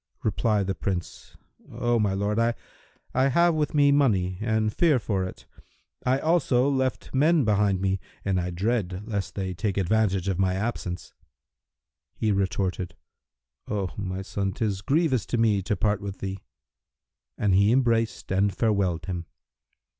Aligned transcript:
Replied 0.23 0.65
the 0.65 0.73
Prince, 0.73 1.37
"O 1.71 1.99
my 1.99 2.15
lord, 2.15 2.39
I 2.39 2.55
have 3.13 3.53
with 3.53 3.75
me 3.75 3.91
money 3.91 4.39
and 4.41 4.73
fear 4.73 4.97
for 4.97 5.23
it: 5.23 5.45
I 6.03 6.17
also 6.17 6.67
left 6.67 7.13
men 7.13 7.45
behind 7.45 7.79
me 7.81 7.99
and 8.25 8.39
I 8.39 8.49
dread 8.49 9.03
lest 9.05 9.35
they 9.35 9.53
take 9.53 9.77
advantage 9.77 10.27
of 10.27 10.39
my 10.39 10.55
absence."[FN#332] 10.55 11.13
He 12.15 12.31
retorted, 12.31 12.95
"O 13.67 13.91
my 13.95 14.23
son 14.23 14.53
'tis 14.53 14.81
grievous 14.81 15.27
to 15.27 15.37
me 15.37 15.61
to 15.61 15.75
part 15.75 16.01
with 16.01 16.17
thee;" 16.17 16.39
and 17.37 17.53
he 17.53 17.71
embraced 17.71 18.31
and 18.31 18.51
farewelled 18.51 19.05
him. 19.05 19.27